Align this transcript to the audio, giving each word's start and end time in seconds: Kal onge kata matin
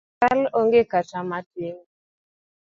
Kal 0.19 0.39
onge 0.59 0.81
kata 0.91 1.19
matin 1.29 1.75